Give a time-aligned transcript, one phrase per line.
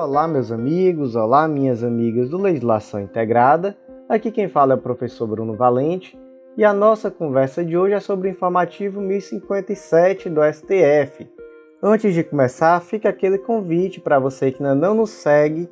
[0.00, 3.76] Olá, meus amigos, olá, minhas amigas do Legislação Integrada.
[4.08, 6.16] Aqui quem fala é o professor Bruno Valente
[6.56, 11.28] e a nossa conversa de hoje é sobre o informativo 1057 do STF.
[11.82, 15.68] Antes de começar, fica aquele convite para você que ainda não nos segue,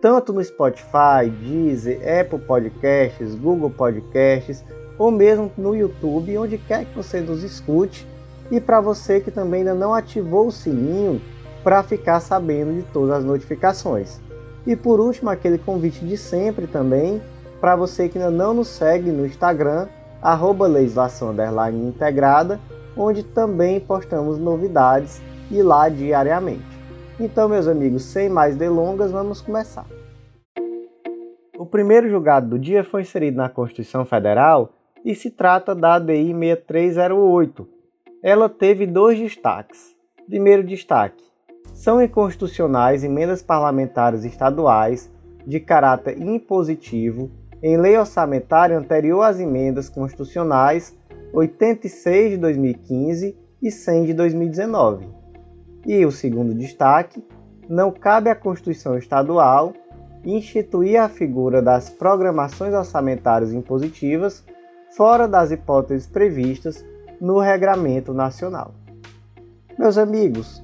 [0.00, 4.64] tanto no Spotify, Deezer, Apple Podcasts, Google Podcasts
[4.98, 8.04] ou mesmo no YouTube, onde quer que você nos escute.
[8.50, 11.20] E para você que também ainda não ativou o sininho,
[11.62, 14.20] para ficar sabendo de todas as notificações.
[14.66, 17.20] E por último, aquele convite de sempre também,
[17.60, 19.88] para você que ainda não nos segue no Instagram,
[20.22, 21.34] arroba legislação
[21.72, 22.60] integrada,
[22.96, 26.64] onde também postamos novidades e lá diariamente.
[27.18, 29.86] Então, meus amigos, sem mais delongas, vamos começar.
[31.58, 34.72] O primeiro julgado do dia foi inserido na Constituição Federal
[35.04, 37.68] e se trata da ADI 6308.
[38.22, 39.94] Ela teve dois destaques.
[40.26, 41.22] Primeiro destaque:
[41.80, 45.10] são inconstitucionais emendas parlamentares estaduais
[45.46, 47.30] de caráter impositivo
[47.62, 50.94] em lei orçamentária anterior às emendas constitucionais
[51.32, 55.08] 86 de 2015 e 100 de 2019.
[55.86, 57.24] E o segundo destaque,
[57.66, 59.72] não cabe à Constituição Estadual
[60.22, 64.44] instituir a figura das programações orçamentárias impositivas
[64.94, 66.84] fora das hipóteses previstas
[67.18, 68.74] no Regramento Nacional.
[69.78, 70.62] Meus amigos,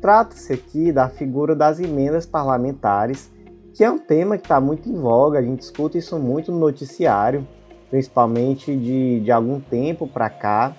[0.00, 3.30] Trata-se aqui da figura das emendas parlamentares,
[3.74, 6.58] que é um tema que está muito em voga, a gente escuta isso muito no
[6.58, 7.46] noticiário,
[7.90, 10.72] principalmente de, de algum tempo para cá.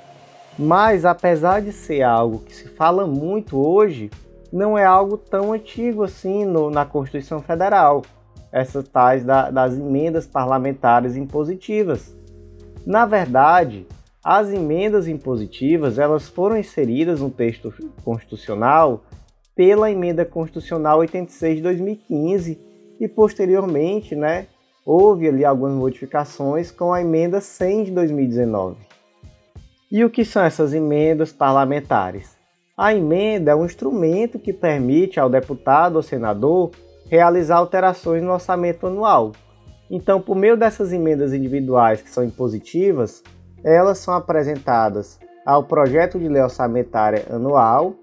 [0.58, 4.09] Mas apesar de ser algo que se fala muito hoje,
[4.52, 8.04] não é algo tão antigo assim no, na Constituição Federal,
[8.52, 12.16] essas tais da, das emendas parlamentares impositivas.
[12.86, 13.86] Na verdade,
[14.23, 17.73] as emendas impositivas elas foram inseridas no texto
[18.04, 19.04] constitucional
[19.59, 22.57] pela emenda constitucional 86 de 2015
[22.97, 24.47] e posteriormente, né,
[24.85, 28.77] houve ali algumas modificações com a emenda 100 de 2019.
[29.92, 32.37] E o que são essas emendas parlamentares?
[32.77, 36.71] A emenda é um instrumento que permite ao deputado ou senador
[37.09, 39.33] realizar alterações no orçamento anual.
[39.92, 43.21] Então, por meio dessas emendas individuais que são impositivas,
[43.61, 47.93] elas são apresentadas ao projeto de lei orçamentária anual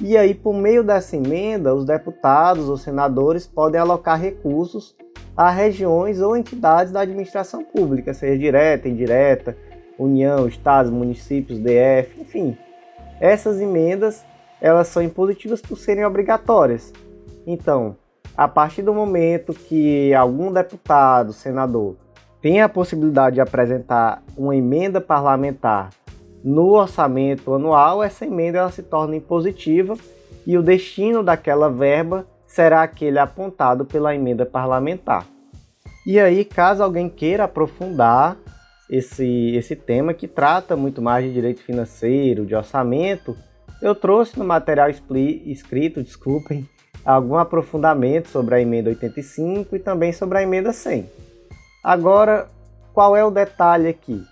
[0.00, 4.94] e aí, por meio dessa emenda, os deputados ou senadores podem alocar recursos
[5.36, 9.56] a regiões ou entidades da administração pública, seja direta, indireta,
[9.98, 12.56] União, Estados, municípios, DF, enfim.
[13.20, 14.24] Essas emendas,
[14.60, 16.92] elas são impositivas por serem obrigatórias.
[17.46, 17.96] Então,
[18.36, 21.96] a partir do momento que algum deputado, senador,
[22.40, 25.90] tem a possibilidade de apresentar uma emenda parlamentar
[26.46, 29.96] no orçamento anual, essa emenda ela se torna impositiva
[30.46, 35.26] e o destino daquela verba será aquele apontado pela emenda parlamentar.
[36.06, 38.36] E aí, caso alguém queira aprofundar
[38.88, 43.36] esse, esse tema que trata muito mais de direito financeiro, de orçamento,
[43.82, 46.64] eu trouxe no material escrito, desculpem,
[47.04, 51.10] algum aprofundamento sobre a emenda 85 e também sobre a emenda 100.
[51.82, 52.48] Agora,
[52.94, 54.22] qual é o detalhe aqui?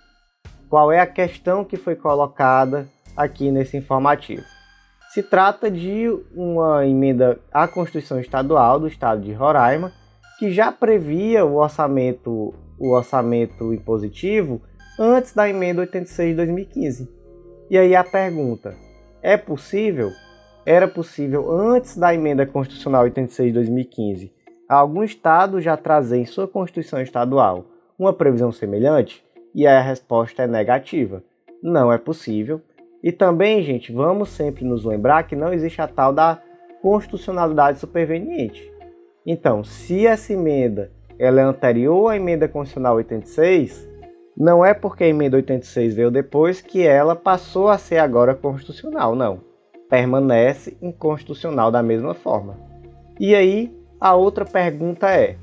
[0.74, 4.42] Qual é a questão que foi colocada aqui nesse informativo.
[5.10, 9.92] Se trata de uma emenda à Constituição Estadual do Estado de Roraima,
[10.36, 14.60] que já previa o orçamento, o orçamento impositivo
[14.98, 17.08] antes da emenda 86 de 2015.
[17.70, 18.74] E aí a pergunta:
[19.22, 20.10] é possível?
[20.66, 24.34] Era possível antes da emenda constitucional 86 de 2015
[24.68, 29.23] algum estado já trazer em sua Constituição Estadual uma previsão semelhante?
[29.54, 31.22] E a resposta é negativa.
[31.62, 32.60] Não é possível.
[33.03, 36.41] E também, gente, vamos sempre nos lembrar que não existe a tal da
[36.82, 38.70] constitucionalidade superveniente.
[39.26, 43.88] Então, se essa emenda ela é anterior à emenda constitucional 86,
[44.37, 49.14] não é porque a emenda 86 veio depois que ela passou a ser agora constitucional,
[49.14, 49.41] não.
[49.88, 52.59] Permanece inconstitucional da mesma forma.
[53.20, 55.37] E aí, a outra pergunta é: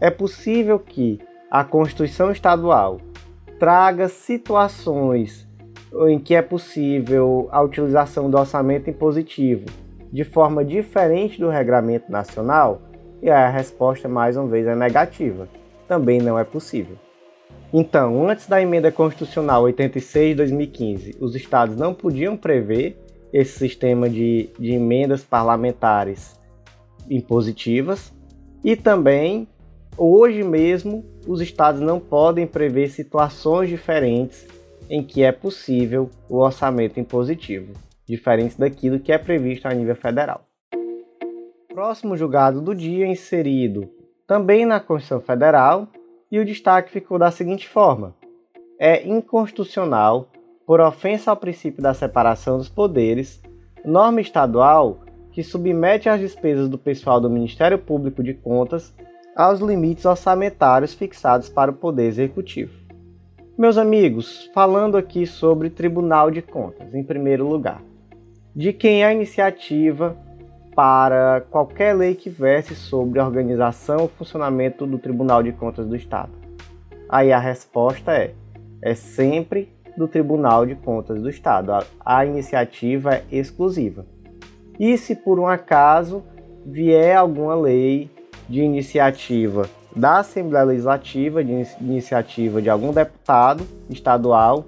[0.00, 1.18] é possível que
[1.50, 3.00] a Constituição Estadual
[3.58, 5.46] traga situações
[6.08, 9.66] em que é possível a utilização do orçamento impositivo
[10.12, 12.82] de forma diferente do regramento nacional?
[13.22, 15.48] E a resposta, mais uma vez, é negativa.
[15.88, 16.96] Também não é possível.
[17.72, 22.96] Então, antes da emenda constitucional 86 de 2015, os estados não podiam prever
[23.32, 26.38] esse sistema de, de emendas parlamentares
[27.10, 28.14] impositivas
[28.62, 29.48] e também
[29.98, 34.46] Hoje mesmo, os estados não podem prever situações diferentes
[34.90, 37.72] em que é possível o orçamento impositivo,
[38.04, 40.42] diferente daquilo que é previsto a nível federal.
[41.72, 43.90] Próximo julgado do dia inserido
[44.26, 45.88] também na Constituição Federal
[46.30, 48.14] e o destaque ficou da seguinte forma:
[48.78, 50.28] é inconstitucional,
[50.66, 53.42] por ofensa ao princípio da separação dos poderes,
[53.82, 55.00] norma estadual
[55.32, 58.94] que submete as despesas do pessoal do Ministério Público de Contas
[59.36, 62.72] aos limites orçamentários fixados para o Poder Executivo.
[63.58, 67.82] Meus amigos, falando aqui sobre Tribunal de Contas, em primeiro lugar,
[68.54, 70.16] de quem é a iniciativa
[70.74, 75.94] para qualquer lei que verse sobre a organização ou funcionamento do Tribunal de Contas do
[75.94, 76.32] Estado?
[77.06, 78.34] Aí a resposta é:
[78.80, 81.72] é sempre do Tribunal de Contas do Estado.
[81.72, 84.06] A, a iniciativa é exclusiva.
[84.80, 86.22] E se por um acaso
[86.64, 88.10] vier alguma lei
[88.48, 94.66] de iniciativa da Assembleia Legislativa, de iniciativa de algum deputado estadual,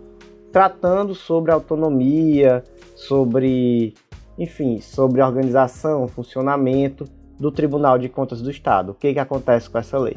[0.50, 2.64] tratando sobre autonomia,
[2.96, 3.94] sobre,
[4.38, 7.04] enfim, sobre organização, funcionamento
[7.38, 8.92] do Tribunal de Contas do Estado.
[8.92, 10.16] O que, que acontece com essa lei?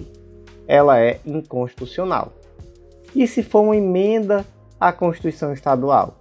[0.67, 2.31] Ela é inconstitucional.
[3.13, 4.45] E se for uma emenda
[4.79, 6.15] à Constituição Estadual?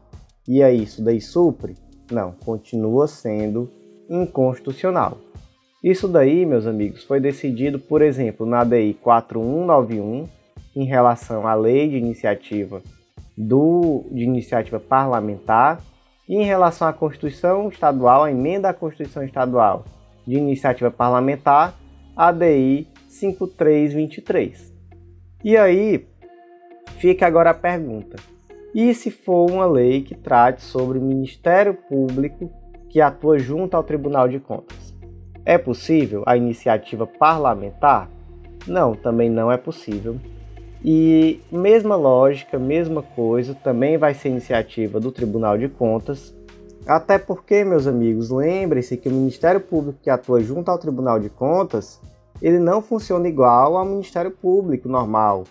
[0.46, 1.76] E aí, isso daí supre?
[2.10, 3.70] Não, continua sendo
[4.08, 5.16] inconstitucional.
[5.82, 10.28] Isso daí, meus amigos, foi decidido, por exemplo, na DI 4191,
[10.76, 12.82] em relação à lei de iniciativa
[13.36, 15.80] do, de iniciativa parlamentar,
[16.28, 19.84] e em relação à Constituição Estadual, a emenda à Constituição Estadual
[20.26, 21.74] de iniciativa parlamentar,
[22.14, 24.74] a DI 5323.
[25.42, 26.06] E aí
[26.98, 28.16] fica agora a pergunta:
[28.74, 32.50] e se for uma lei que trate sobre o Ministério Público
[32.90, 34.79] que atua junto ao Tribunal de Contas?
[35.44, 38.10] É possível a iniciativa parlamentar?
[38.66, 40.16] Não, também não é possível.
[40.84, 46.34] E mesma lógica, mesma coisa, também vai ser iniciativa do Tribunal de Contas.
[46.86, 51.28] Até porque, meus amigos, lembrem-se que o Ministério Público que atua junto ao Tribunal de
[51.28, 52.00] Contas,
[52.40, 55.44] ele não funciona igual ao Ministério Público normal.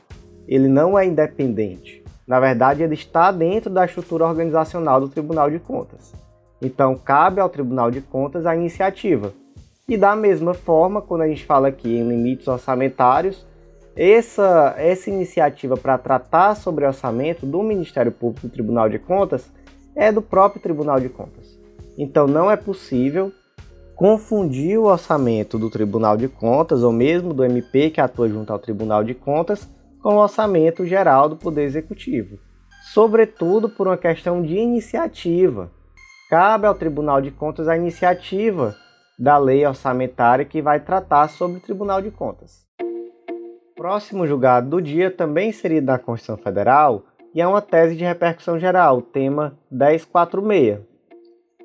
[0.47, 2.03] Ele não é independente.
[2.27, 6.13] Na verdade, ele está dentro da estrutura organizacional do Tribunal de Contas.
[6.61, 9.31] Então, cabe ao Tribunal de Contas a iniciativa.
[9.89, 13.43] E da mesma forma, quando a gente fala aqui em limites orçamentários,
[13.95, 19.51] essa, essa iniciativa para tratar sobre orçamento do Ministério Público do Tribunal de Contas
[19.95, 21.59] é do próprio Tribunal de Contas.
[21.97, 23.31] Então não é possível
[23.95, 28.59] confundir o orçamento do Tribunal de Contas ou mesmo do MP que atua junto ao
[28.59, 29.67] Tribunal de Contas
[30.03, 32.37] com o orçamento geral do Poder Executivo,
[32.93, 35.71] sobretudo por uma questão de iniciativa.
[36.29, 38.75] Cabe ao Tribunal de Contas a iniciativa
[39.19, 42.65] da lei orçamentária que vai tratar sobre o Tribunal de Contas.
[43.75, 47.03] Próximo julgado do dia também inserido na Constituição Federal
[47.35, 50.79] e é uma tese de repercussão geral, tema 1046.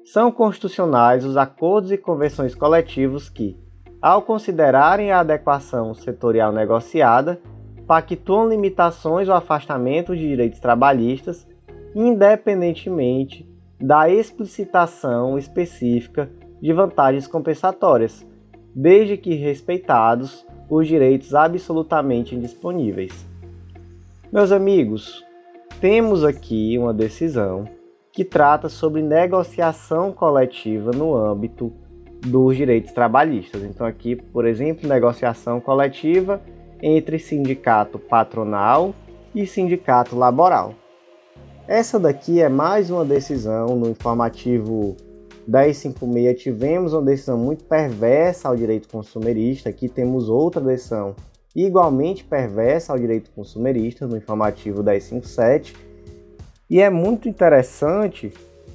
[0.05, 3.57] São constitucionais os acordos e convenções coletivos que,
[4.03, 7.41] ao considerarem a adequação setorial negociada,
[7.87, 11.47] pactuam limitações ou afastamento de direitos trabalhistas,
[11.95, 13.49] independentemente
[13.81, 16.31] da explicitação específica
[16.65, 18.27] de vantagens compensatórias,
[18.75, 23.27] desde que respeitados os direitos absolutamente indisponíveis.
[24.33, 25.23] Meus amigos,
[25.79, 27.69] temos aqui uma decisão
[28.11, 31.71] que trata sobre negociação coletiva no âmbito
[32.25, 33.63] dos direitos trabalhistas.
[33.63, 36.41] Então, aqui, por exemplo, negociação coletiva
[36.81, 38.95] entre sindicato patronal
[39.35, 40.75] e sindicato laboral.
[41.69, 44.97] Essa daqui é mais uma decisão no informativo
[45.47, 51.15] 1056 tivemos uma decisão muito perversa ao direito consumerista, aqui temos outra decisão
[51.55, 55.77] igualmente perversa ao direito consumerista no informativo 1057.
[56.69, 58.33] E é muito interessante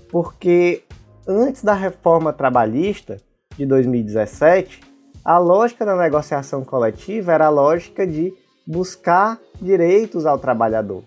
[0.10, 0.84] porque
[1.28, 3.18] antes da reforma trabalhista
[3.58, 4.82] de 2017,
[5.24, 8.34] a lógica da negociação coletiva era a lógica de
[8.66, 11.04] buscar direitos ao trabalhador.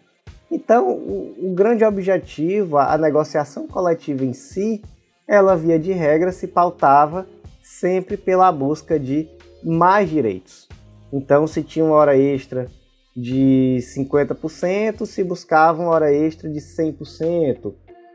[0.51, 4.83] Então, o, o grande objetivo, a, a negociação coletiva em si,
[5.27, 7.27] ela via de regra se pautava
[7.63, 9.29] sempre pela busca de
[9.63, 10.69] mais direitos.
[11.13, 12.67] Então, se tinha uma hora extra
[13.15, 17.73] de 50%, se buscava uma hora extra de 100%.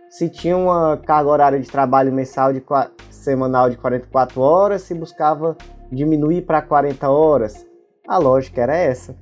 [0.09, 2.63] Se tinha uma carga horária de trabalho mensal de
[3.11, 5.55] semanal de 44 horas, se buscava
[5.91, 7.65] diminuir para 40 horas.
[8.07, 9.15] A lógica era essa.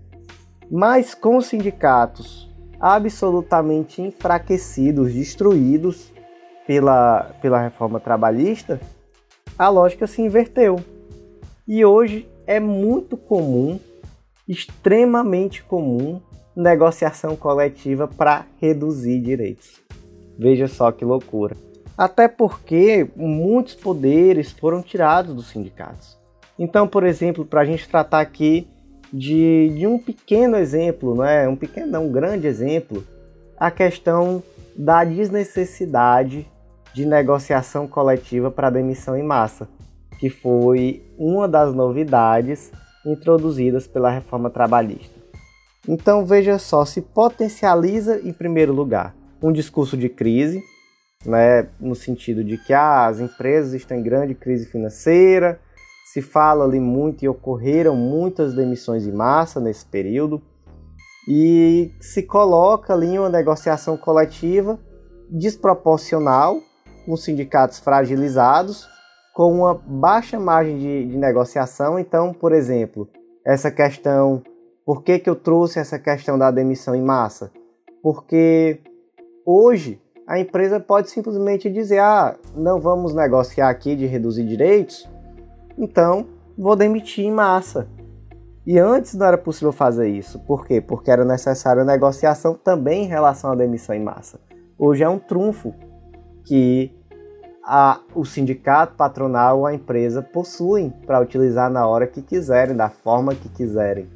[0.72, 2.50] Mas com os sindicatos
[2.80, 6.14] absolutamente enfraquecidos, destruídos,
[6.68, 8.80] pela, pela reforma trabalhista,
[9.58, 10.80] a lógica se inverteu.
[11.68, 13.80] E hoje é muito comum,
[14.48, 16.22] extremamente comum,
[16.56, 19.82] negociação coletiva para reduzir direitos.
[20.38, 21.56] Veja só que loucura.
[21.98, 26.18] Até porque muitos poderes foram tirados dos sindicatos.
[26.60, 28.68] Então, por exemplo, para a gente tratar aqui
[29.12, 31.48] de, de um pequeno exemplo, não é?
[31.48, 33.04] um pequeno, não, um grande exemplo,
[33.58, 34.44] a questão
[34.76, 36.48] da desnecessidade
[36.96, 39.68] de negociação coletiva para demissão em massa,
[40.18, 42.72] que foi uma das novidades
[43.06, 45.14] introduzidas pela reforma trabalhista.
[45.86, 50.64] Então veja só, se potencializa em primeiro lugar um discurso de crise,
[51.26, 55.60] né, no sentido de que ah, as empresas estão em grande crise financeira,
[56.14, 60.42] se fala ali muito e ocorreram muitas demissões em massa nesse período,
[61.28, 64.80] e se coloca ali uma negociação coletiva
[65.30, 66.62] desproporcional,
[67.06, 68.88] com sindicatos fragilizados,
[69.34, 72.00] com uma baixa margem de, de negociação.
[72.00, 73.08] Então, por exemplo,
[73.46, 74.42] essa questão,
[74.86, 77.52] por que, que eu trouxe essa questão da demissão em massa?
[78.02, 78.82] Porque
[79.46, 85.08] hoje a empresa pode simplesmente dizer: ah, não vamos negociar aqui de reduzir direitos,
[85.78, 87.88] então vou demitir em massa.
[88.66, 90.40] E antes não era possível fazer isso.
[90.40, 90.82] Por quê?
[90.82, 94.40] Porque era necessária a negociação também em relação à demissão em massa.
[94.78, 95.74] Hoje é um trunfo
[96.46, 96.95] que
[97.66, 102.90] a, o sindicato patronal ou a empresa possuem para utilizar na hora que quiserem, da
[102.90, 104.08] forma que quiserem,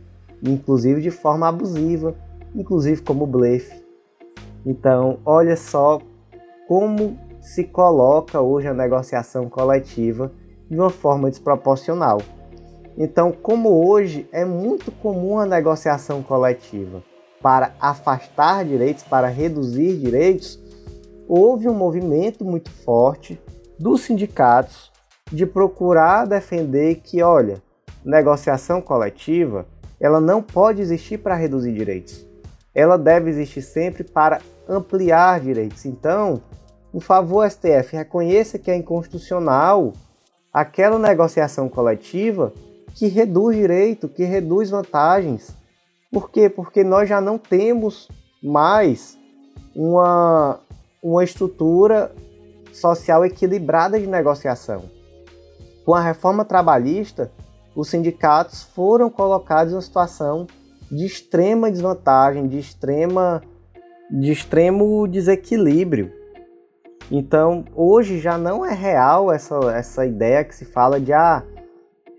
[0.44, 2.16] inclusive de forma abusiva,
[2.54, 3.84] inclusive como blefe.
[4.64, 6.00] Então, olha só
[6.68, 10.32] como se coloca hoje a negociação coletiva
[10.70, 12.22] de uma forma desproporcional.
[12.96, 17.02] Então, como hoje é muito comum a negociação coletiva
[17.42, 20.60] para afastar direitos, para reduzir direitos,
[21.30, 23.40] houve um movimento muito forte
[23.78, 24.92] dos sindicatos
[25.32, 27.62] de procurar defender que, olha,
[28.04, 29.68] negociação coletiva,
[30.00, 32.26] ela não pode existir para reduzir direitos.
[32.74, 35.86] Ela deve existir sempre para ampliar direitos.
[35.86, 36.42] Então,
[36.92, 39.94] por favor, STF, reconheça que é inconstitucional
[40.52, 42.52] aquela negociação coletiva
[42.96, 45.56] que reduz direito, que reduz vantagens.
[46.12, 46.50] Por quê?
[46.50, 48.08] Porque nós já não temos
[48.42, 49.18] mais
[49.76, 50.60] uma,
[51.02, 52.12] uma estrutura
[52.72, 54.84] social equilibrada de negociação.
[55.86, 57.32] Com a reforma trabalhista,
[57.76, 60.46] os sindicatos foram colocados em uma situação
[60.92, 63.42] de extrema desvantagem, de extrema
[64.12, 66.12] de extremo desequilíbrio.
[67.12, 71.44] Então, hoje já não é real essa, essa ideia que se fala de ah,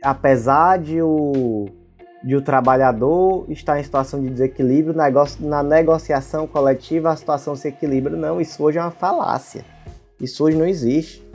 [0.02, 1.66] apesar de o,
[2.22, 7.68] de o trabalhador estar em situação de desequilíbrio, negócio, na negociação coletiva a situação se
[7.68, 8.14] equilibra.
[8.16, 9.64] Não, isso hoje é uma falácia.
[10.20, 11.26] Isso hoje não existe.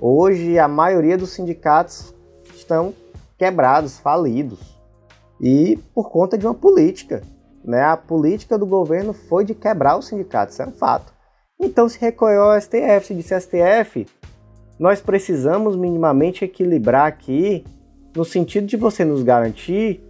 [0.00, 2.12] Hoje a maioria dos sindicatos
[2.54, 2.92] estão
[3.38, 4.76] quebrados, falidos.
[5.40, 7.22] E por conta de uma política.
[7.64, 7.82] Né?
[7.82, 11.12] A política do governo foi de quebrar os sindicatos, isso é um fato.
[11.58, 14.06] Então se recolheu ao STF, se disse STF,
[14.78, 17.64] nós precisamos minimamente equilibrar aqui
[18.14, 20.05] no sentido de você nos garantir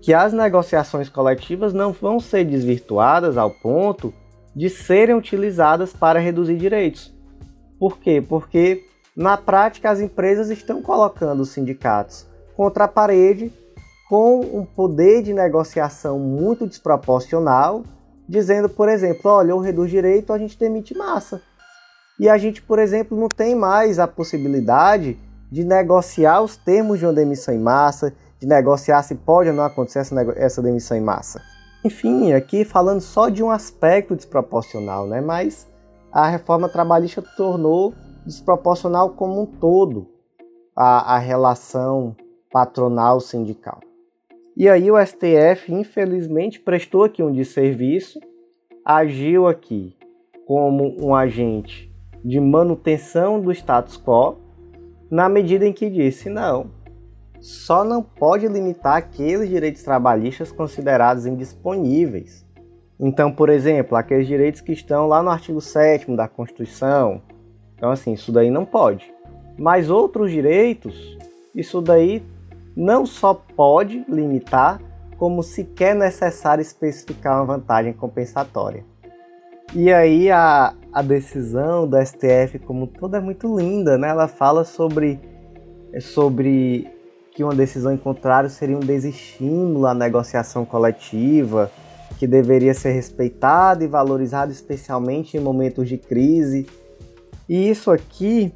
[0.00, 4.12] que as negociações coletivas não vão ser desvirtuadas ao ponto
[4.54, 7.14] de serem utilizadas para reduzir direitos.
[7.78, 8.22] Por quê?
[8.26, 8.84] Porque
[9.16, 12.26] na prática as empresas estão colocando os sindicatos
[12.56, 13.52] contra a parede
[14.08, 17.84] com um poder de negociação muito desproporcional,
[18.28, 21.42] dizendo, por exemplo, olha, eu reduzo direito, a gente demite massa.
[22.18, 25.18] E a gente, por exemplo, não tem mais a possibilidade
[25.52, 29.64] de negociar os termos de uma demissão em massa, de negociar se pode ou não
[29.64, 31.40] acontecer essa, essa demissão em massa.
[31.84, 35.20] Enfim, aqui falando só de um aspecto desproporcional, né?
[35.20, 35.68] mas
[36.12, 40.08] a reforma trabalhista tornou desproporcional como um todo
[40.76, 42.16] a, a relação
[42.52, 43.80] patronal-sindical.
[44.56, 48.18] E aí o STF, infelizmente, prestou aqui um desserviço,
[48.84, 49.96] agiu aqui
[50.46, 51.88] como um agente
[52.24, 54.36] de manutenção do status quo,
[55.10, 56.70] na medida em que disse não,
[57.40, 62.44] só não pode limitar aqueles direitos trabalhistas considerados indisponíveis.
[62.98, 67.22] Então, por exemplo, aqueles direitos que estão lá no artigo 7 da Constituição.
[67.74, 69.12] Então, assim, isso daí não pode.
[69.56, 71.16] Mas outros direitos,
[71.54, 72.22] isso daí
[72.76, 74.80] não só pode limitar,
[75.16, 78.84] como sequer necessário especificar uma vantagem compensatória.
[79.74, 84.08] E aí a, a decisão do STF como toda é muito linda, né?
[84.08, 85.20] Ela fala sobre,
[86.00, 86.88] sobre
[87.38, 91.70] que uma decisão em contrário seria um desestímulo à negociação coletiva,
[92.18, 96.66] que deveria ser respeitada e valorizada especialmente em momentos de crise.
[97.48, 98.52] E isso aqui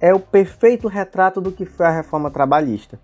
[0.00, 2.98] é o perfeito retrato do que foi a reforma trabalhista,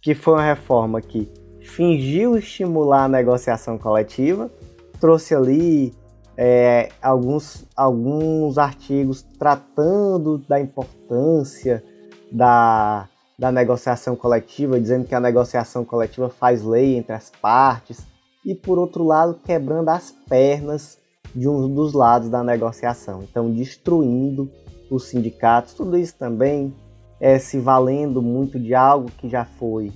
[0.00, 4.50] que foi uma reforma que fingiu estimular a negociação coletiva,
[4.98, 5.92] trouxe ali
[6.34, 11.84] é, alguns, alguns artigos tratando da importância
[12.32, 13.06] da,
[13.38, 18.06] da negociação coletiva, dizendo que a negociação coletiva faz lei entre as partes,
[18.44, 20.98] e por outro lado, quebrando as pernas
[21.34, 24.50] de um dos lados da negociação, então destruindo
[24.90, 25.74] os sindicatos.
[25.74, 26.74] Tudo isso também
[27.20, 29.92] é se valendo muito de algo que já foi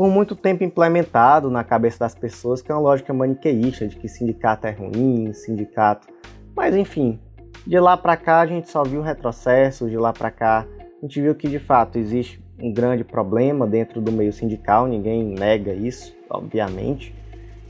[0.00, 4.08] por muito tempo implementado na cabeça das pessoas, que é uma lógica maniqueísta de que
[4.08, 6.08] sindicato é ruim, sindicato.
[6.56, 7.20] Mas enfim,
[7.66, 10.66] de lá para cá a gente só viu retrocesso, de lá para cá
[11.02, 15.24] a gente viu que de fato existe um grande problema dentro do meio sindical, ninguém
[15.24, 17.14] nega isso, obviamente,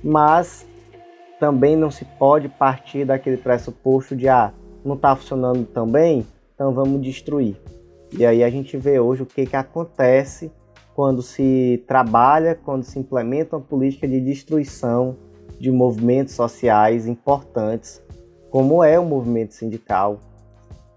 [0.02, 0.66] mas
[1.38, 4.52] também não se pode partir daquele pressuposto de ah,
[4.84, 7.56] não está funcionando tão bem, então vamos destruir.
[8.12, 10.50] E aí a gente vê hoje o que, que acontece
[10.94, 15.16] quando se trabalha, quando se implementa uma política de destruição
[15.58, 18.02] de movimentos sociais importantes,
[18.50, 20.18] como é o movimento sindical,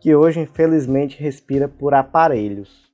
[0.02, 2.92] que hoje infelizmente respira por aparelhos.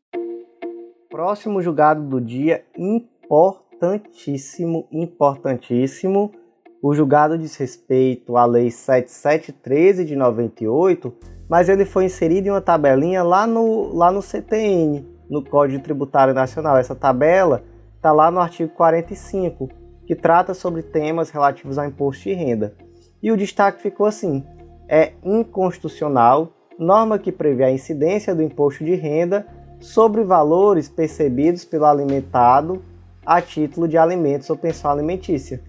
[1.09, 6.31] Próximo julgado do dia, importantíssimo, importantíssimo,
[6.83, 11.11] o julgado diz respeito à Lei 7713 de 98,
[11.49, 16.35] mas ele foi inserido em uma tabelinha lá no, lá no CTN, no Código Tributário
[16.35, 16.77] Nacional.
[16.77, 17.63] Essa tabela
[17.95, 19.67] está lá no artigo 45,
[20.05, 22.75] que trata sobre temas relativos ao imposto de renda.
[23.21, 24.45] E o destaque ficou assim:
[24.87, 29.45] é inconstitucional norma que prevê a incidência do imposto de renda
[29.79, 32.81] sobre valores percebidos pelo alimentado
[33.25, 35.61] a título de alimentos ou pensão alimentícia.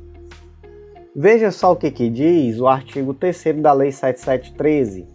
[1.15, 5.07] Veja só o que, que diz o artigo 3 da Lei 7713.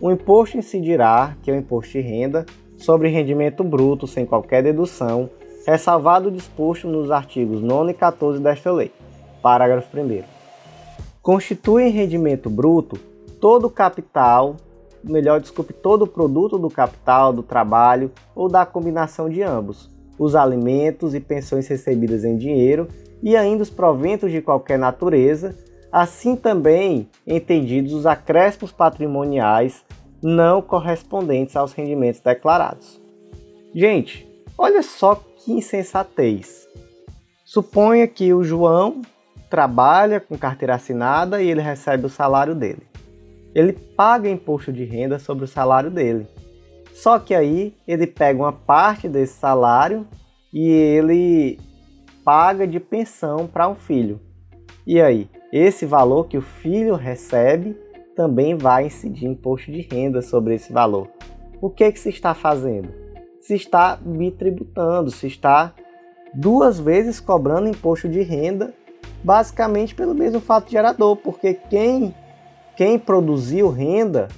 [0.00, 2.46] O imposto incidirá, que é o imposto de renda,
[2.76, 5.30] sobre rendimento bruto sem qualquer dedução,
[5.66, 8.90] ressalvado o disposto nos artigos 9 e 14 desta lei.
[9.40, 10.22] Parágrafo 1.
[11.22, 12.98] Constitui em rendimento bruto
[13.40, 14.56] todo o capital,
[15.04, 20.34] melhor, desculpe, todo o produto do capital, do trabalho ou da combinação de ambos, os
[20.34, 22.88] alimentos e pensões recebidas em dinheiro
[23.22, 25.56] e ainda os proventos de qualquer natureza,
[25.90, 29.84] assim também entendidos os acréscimos patrimoniais
[30.22, 33.00] não correspondentes aos rendimentos declarados.
[33.74, 34.26] Gente,
[34.56, 36.66] olha só que insensatez.
[37.44, 39.02] Suponha que o João
[39.50, 42.93] trabalha com carteira assinada e ele recebe o salário dele.
[43.54, 46.26] Ele paga imposto de renda sobre o salário dele.
[46.92, 50.06] Só que aí ele pega uma parte desse salário
[50.52, 51.58] e ele
[52.24, 54.20] paga de pensão para um filho.
[54.86, 57.76] E aí, esse valor que o filho recebe
[58.14, 61.08] também vai incidir imposto de renda sobre esse valor.
[61.60, 62.88] O que, que se está fazendo?
[63.40, 65.74] Se está bitributando, se está
[66.34, 68.74] duas vezes cobrando imposto de renda,
[69.22, 72.14] basicamente pelo mesmo fato gerador, porque quem,
[72.76, 74.28] quem produziu renda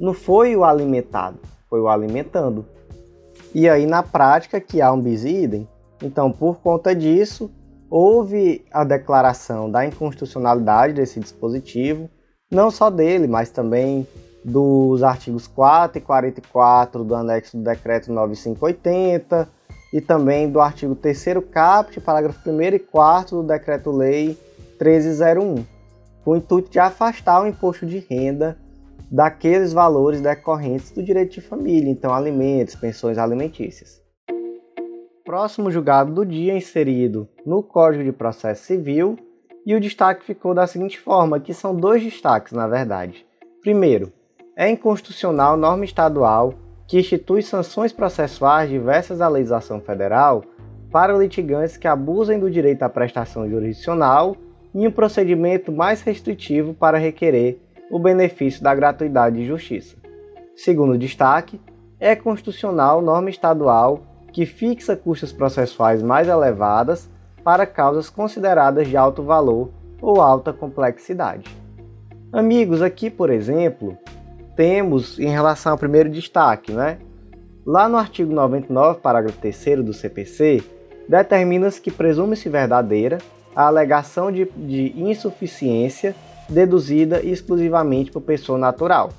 [0.00, 2.64] não foi o alimentado, foi o alimentando.
[3.54, 5.68] E aí, na prática, que há um bis idem,
[6.02, 7.50] então, por conta disso,
[7.88, 12.08] houve a declaração da inconstitucionalidade desse dispositivo,
[12.50, 14.06] não só dele, mas também
[14.44, 19.48] dos artigos 4 e 44 do anexo do decreto 9580
[19.92, 24.38] e também do artigo 3 caput, parágrafo 1 e 4 do decreto-lei
[24.80, 25.64] 1301,
[26.24, 28.56] com o intuito de afastar o imposto de renda
[29.10, 34.00] daqueles valores decorrentes do direito de família, então alimentos, pensões alimentícias.
[35.24, 39.16] Próximo julgado do dia inserido no Código de Processo Civil
[39.64, 43.26] e o destaque ficou da seguinte forma, que são dois destaques na verdade.
[43.60, 44.12] Primeiro,
[44.56, 46.54] é inconstitucional norma estadual
[46.88, 50.42] que institui sanções processuais diversas à legislação federal
[50.90, 54.36] para litigantes que abusem do direito à prestação jurisdicional
[54.74, 57.58] e um procedimento mais restritivo para requerer
[57.90, 59.96] o benefício da gratuidade de justiça.
[60.56, 61.60] Segundo destaque,
[62.00, 67.08] é constitucional norma estadual que fixa custas processuais mais elevadas
[67.44, 71.44] para causas consideradas de alto valor ou alta complexidade.
[72.32, 73.96] Amigos, aqui, por exemplo,
[74.56, 76.98] temos em relação ao primeiro destaque, né?
[77.64, 80.62] Lá no artigo 99, parágrafo 3 do CPC,
[81.08, 83.18] determina-se que presume-se verdadeira
[83.54, 86.14] a alegação de, de insuficiência
[86.48, 89.10] deduzida exclusivamente por pessoa natural.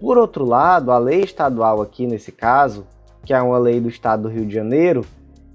[0.00, 2.86] Por outro lado, a lei estadual aqui nesse caso
[3.28, 5.04] que é uma lei do Estado do Rio de Janeiro,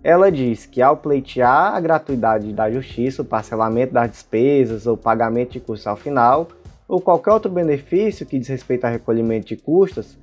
[0.04, 5.54] ela diz que ao pleitear a gratuidade da justiça, o parcelamento das despesas ou pagamento
[5.54, 6.50] de custos ao final,
[6.88, 10.16] ou qualquer outro benefício que diz respeito ao recolhimento de custas,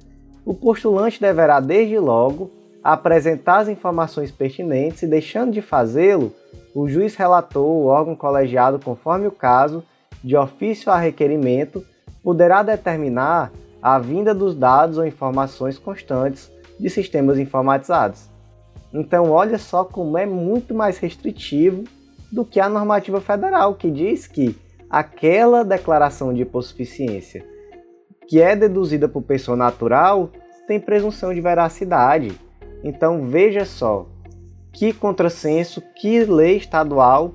[0.45, 2.53] o postulante deverá desde logo
[2.85, 6.33] apresentar as informações pertinentes e, deixando de fazê-lo,
[6.75, 9.83] o juiz relator, o órgão colegiado, conforme o caso,
[10.23, 11.85] de ofício a requerimento,
[12.23, 13.51] poderá determinar
[13.83, 18.29] a vinda dos dados ou informações constantes de sistemas informatizados.
[18.93, 21.85] Então, olha só como é muito mais restritivo
[22.31, 24.57] do que a normativa federal, que diz que
[24.89, 27.45] aquela declaração de hipossuficiência
[28.31, 30.31] que é deduzida por pessoa natural
[30.69, 32.33] tem presunção de veracidade.
[32.85, 34.07] Então, veja só
[34.73, 37.33] que contrassenso, que lei estadual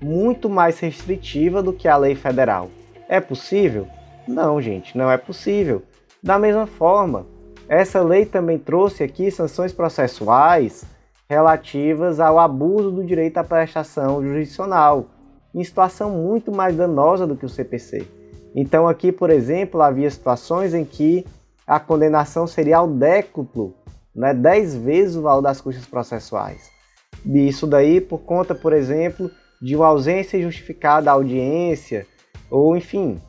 [0.00, 2.70] muito mais restritiva do que a lei federal.
[3.08, 3.86] É possível?
[4.26, 5.82] Não, gente, não é possível.
[6.22, 7.26] Da mesma forma,
[7.68, 10.84] essa lei também trouxe aqui sanções processuais
[11.28, 15.06] relativas ao abuso do direito à prestação jurisdicional,
[15.54, 18.06] em situação muito mais danosa do que o CPC.
[18.54, 21.26] Então, aqui, por exemplo, havia situações em que
[21.66, 23.74] a condenação seria ao décuplo,
[24.14, 26.77] né, 10 vezes o valor das custas processuais.
[27.24, 32.06] Isso daí por conta, por exemplo, de uma ausência justificada da audiência,
[32.50, 33.20] ou enfim,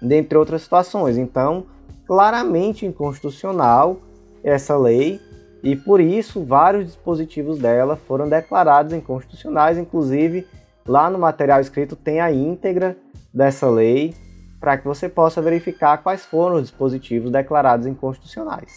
[0.00, 1.16] dentre outras situações.
[1.16, 1.66] Então,
[2.06, 3.98] claramente inconstitucional
[4.42, 5.20] essa lei
[5.62, 10.46] e por isso vários dispositivos dela foram declarados inconstitucionais, inclusive
[10.86, 12.96] lá no material escrito tem a íntegra
[13.32, 14.14] dessa lei
[14.58, 18.72] para que você possa verificar quais foram os dispositivos declarados inconstitucionais.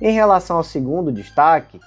[0.00, 1.78] Em relação ao segundo destaque,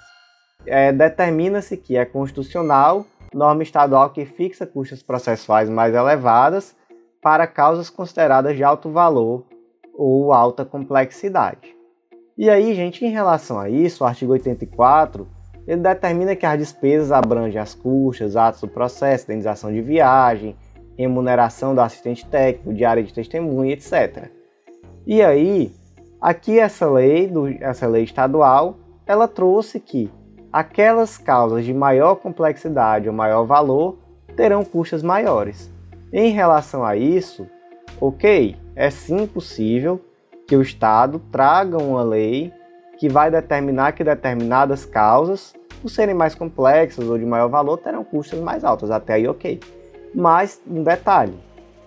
[0.67, 6.75] é, determina-se que é constitucional norma estadual que fixa custas processuais mais elevadas
[7.21, 9.45] para causas consideradas de alto valor
[9.93, 11.75] ou alta complexidade.
[12.37, 15.27] E aí, gente, em relação a isso, o artigo 84,
[15.67, 20.55] ele determina que as despesas abrangem as custas, atos do processo, indenização de viagem,
[20.97, 24.29] remuneração do assistente técnico, diária de testemunha, etc.
[25.05, 25.73] E aí,
[26.21, 30.11] aqui essa lei, do, essa lei estadual, ela trouxe que
[30.55, 33.97] aquelas causas de maior complexidade ou maior valor
[34.37, 35.69] terão custas maiores.
[36.13, 37.45] Em relação a isso,
[37.99, 39.99] ok, é sim possível
[40.47, 42.53] que o Estado traga uma lei
[42.97, 48.05] que vai determinar que determinadas causas, por serem mais complexas ou de maior valor, terão
[48.05, 48.89] custas mais altas.
[48.89, 49.59] Até aí, ok.
[50.13, 51.37] Mas, um detalhe: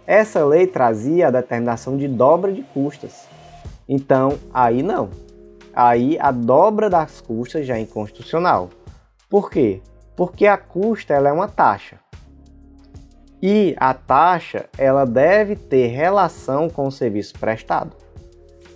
[0.07, 3.27] essa lei trazia a determinação de dobra de custas.
[3.89, 5.09] Então, aí não.
[5.79, 8.69] Aí a dobra das custas já é inconstitucional.
[9.31, 9.81] Por quê?
[10.17, 12.01] Porque a custa ela é uma taxa.
[13.41, 17.93] E a taxa ela deve ter relação com o serviço prestado.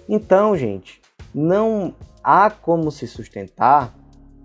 [0.08, 1.02] Então, gente,
[1.34, 3.92] não há como se sustentar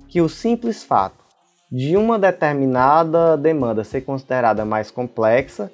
[0.07, 1.23] que o simples fato
[1.71, 5.71] de uma determinada demanda ser considerada mais complexa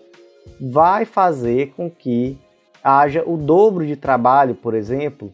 [0.60, 2.38] vai fazer com que
[2.84, 5.32] haja o dobro de trabalho, por exemplo,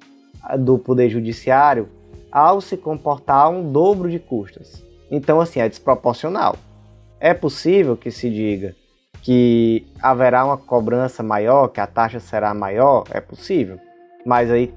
[0.60, 1.90] do Poder Judiciário
[2.32, 4.84] ao se comportar um dobro de custas.
[5.10, 6.56] Então, assim, é desproporcional.
[7.20, 8.76] É possível que se diga
[9.22, 13.04] que haverá uma cobrança maior, que a taxa será maior?
[13.12, 13.80] É possível
[14.26, 14.72] mas aí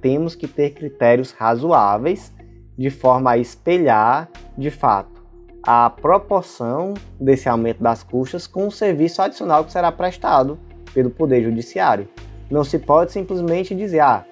[0.00, 2.32] temos que ter critérios razoáveis
[2.76, 5.24] de forma a espelhar, de fato,
[5.62, 10.58] a proporção desse aumento das custas com o serviço adicional que será prestado
[10.92, 12.08] pelo Poder Judiciário.
[12.50, 14.24] Não se pode simplesmente dizer, ah,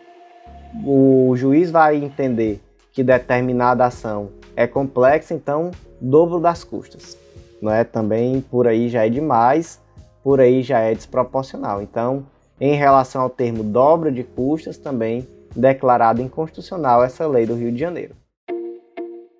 [0.82, 2.60] o juiz vai entender
[2.92, 7.16] que determinada ação é complexa, então dobro das custas.
[7.60, 7.84] Não é?
[7.84, 9.80] Também por aí já é demais,
[10.22, 11.82] por aí já é desproporcional.
[11.82, 12.26] Então,
[12.60, 17.78] em relação ao termo dobra de custas, também declarado inconstitucional essa lei do Rio de
[17.78, 18.14] Janeiro.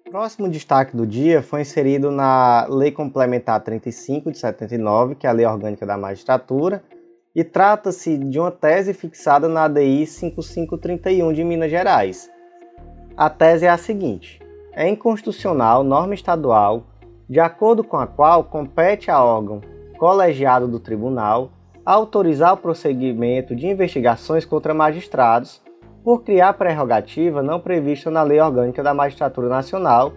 [0.07, 5.31] O próximo destaque do dia foi inserido na Lei Complementar 35 de 79, que é
[5.31, 6.85] a Lei Orgânica da Magistratura,
[7.35, 12.31] e trata-se de uma tese fixada na ADI 5531 de Minas Gerais.
[13.17, 14.41] A tese é a seguinte:
[14.73, 16.87] é inconstitucional norma estadual
[17.29, 19.61] de acordo com a qual compete a órgão
[19.99, 21.51] colegiado do tribunal
[21.85, 25.63] autorizar o prosseguimento de investigações contra magistrados
[26.03, 30.13] por criar prerrogativa não prevista na Lei Orgânica da Magistratura Nacional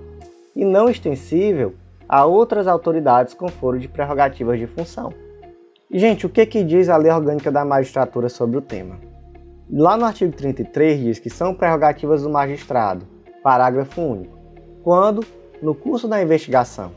[0.56, 1.75] e não extensível
[2.08, 5.27] a outras autoridades com foro de prerrogativas de função.
[5.89, 9.00] Gente, o que, que diz a Lei Orgânica da Magistratura sobre o tema?
[9.71, 13.08] Lá no artigo 33 diz que são prerrogativas do magistrado,
[13.41, 14.38] parágrafo único,
[14.84, 15.26] quando,
[15.62, 16.91] no curso da investigação,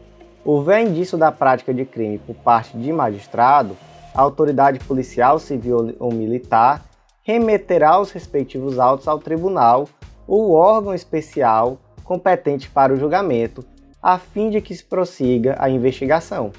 [0.44, 3.76] houver indício da prática de crime por parte de magistrado,
[4.12, 6.84] a autoridade policial, civil ou militar
[7.22, 9.88] remeterá os respectivos autos ao tribunal
[10.26, 13.64] ou órgão especial competente para o julgamento,
[14.02, 16.50] a fim de que se prossiga a investigação.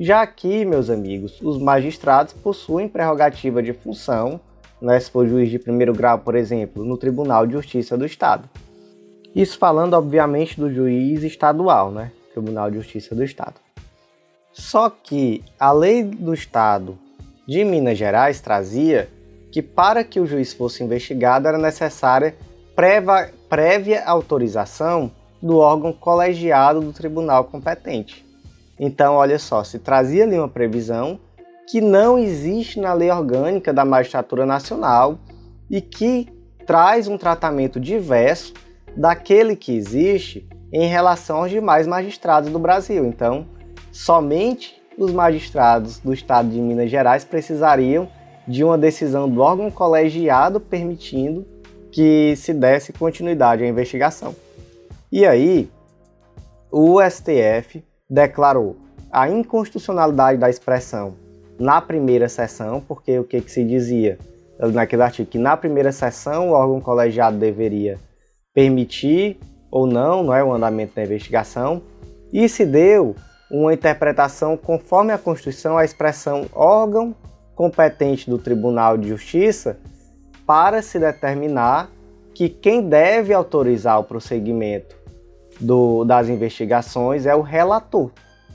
[0.00, 4.40] Já aqui, meus amigos, os magistrados possuem prerrogativa de função,
[4.80, 8.48] né, se for juiz de primeiro grau, por exemplo, no Tribunal de Justiça do Estado.
[9.34, 12.12] Isso falando, obviamente, do juiz estadual, né?
[12.32, 13.54] Tribunal de Justiça do Estado.
[14.52, 16.96] Só que a lei do Estado
[17.44, 19.08] de Minas Gerais trazia
[19.50, 22.36] que para que o juiz fosse investigado era necessária
[22.76, 25.10] prévia, prévia autorização
[25.42, 28.27] do órgão colegiado do tribunal competente.
[28.78, 31.18] Então, olha só, se trazia ali uma previsão
[31.68, 35.18] que não existe na lei orgânica da magistratura nacional
[35.68, 36.28] e que
[36.66, 38.54] traz um tratamento diverso
[38.96, 43.04] daquele que existe em relação aos demais magistrados do Brasil.
[43.04, 43.46] Então,
[43.90, 48.08] somente os magistrados do estado de Minas Gerais precisariam
[48.46, 51.46] de uma decisão do órgão colegiado permitindo
[51.92, 54.34] que se desse continuidade à investigação.
[55.12, 55.70] E aí,
[56.70, 58.76] o STF declarou
[59.10, 61.14] a inconstitucionalidade da expressão
[61.58, 64.18] na primeira sessão, porque o que, que se dizia
[64.72, 65.28] naquele artigo?
[65.28, 67.98] Que na primeira sessão o órgão colegiado deveria
[68.54, 69.38] permitir
[69.70, 71.82] ou não, não é o andamento da investigação,
[72.32, 73.14] e se deu
[73.50, 77.14] uma interpretação conforme a Constituição a expressão órgão
[77.54, 79.78] competente do Tribunal de Justiça
[80.46, 81.90] para se determinar
[82.34, 84.96] que quem deve autorizar o prosseguimento
[85.60, 88.10] do, das investigações é o relator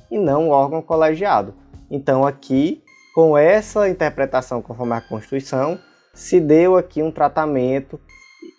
[0.10, 1.54] e não o órgão colegiado.
[1.90, 5.80] Então, aqui, com essa interpretação conforme a Constituição,
[6.14, 8.00] se deu aqui um tratamento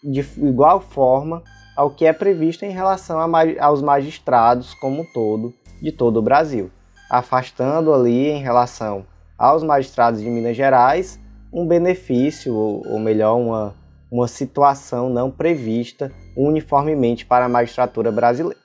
[0.02, 1.42] de igual forma
[1.76, 3.26] ao que é previsto em relação a,
[3.60, 5.52] aos magistrados como um todo
[5.82, 6.70] de todo o Brasil,
[7.10, 11.20] afastando ali em relação aos magistrados de Minas Gerais
[11.52, 13.74] um benefício, ou, ou melhor, uma,
[14.14, 18.62] uma situação não prevista uniformemente para a magistratura brasileira.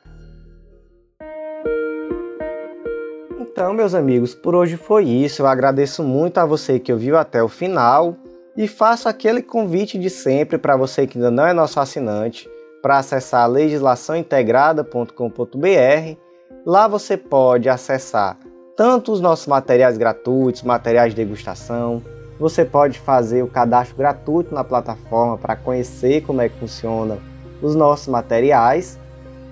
[3.39, 5.41] Então, meus amigos, por hoje foi isso.
[5.41, 8.15] Eu agradeço muito a você que ouviu até o final
[8.55, 12.47] e faço aquele convite de sempre para você que ainda não é nosso assinante
[12.79, 16.17] para acessar legislaçãointegrada.com.br.
[16.63, 18.38] Lá você pode acessar
[18.77, 22.03] tanto os nossos materiais gratuitos, materiais de degustação.
[22.39, 27.17] Você pode fazer o cadastro gratuito na plataforma para conhecer como é que funciona
[27.62, 28.97] os nossos materiais.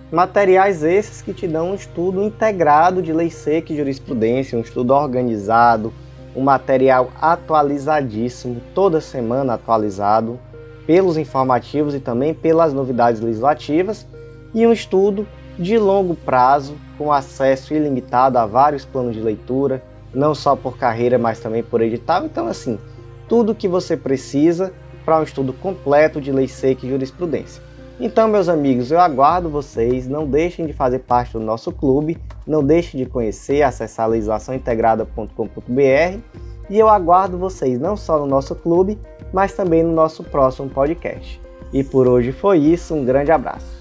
[0.10, 4.94] Materiais esses que te dão um estudo integrado de lei seca e jurisprudência, um estudo
[4.94, 5.92] organizado,
[6.34, 10.40] um material atualizadíssimo, toda semana atualizado,
[10.86, 14.08] pelos informativos e também pelas novidades legislativas,
[14.54, 15.28] e um estudo
[15.60, 21.18] de longo prazo, com acesso ilimitado a vários planos de leitura, não só por carreira,
[21.18, 22.26] mas também por edital.
[22.26, 22.78] Então, assim,
[23.28, 24.74] tudo que você precisa
[25.06, 27.64] para um estudo completo de lei seca e jurisprudência.
[28.00, 30.08] Então, meus amigos, eu aguardo vocês.
[30.08, 36.20] Não deixem de fazer parte do nosso clube, não deixem de conhecer, acessar legislaçãointegrada.com.br
[36.70, 39.00] e eu aguardo vocês não só no nosso clube,
[39.34, 41.42] mas também no nosso próximo podcast.
[41.74, 43.77] E por hoje foi isso, um grande abraço.